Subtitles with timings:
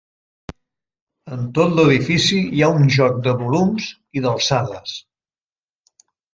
[1.35, 4.99] En tot l'edifici hi ha un joc de volums i d'alçades.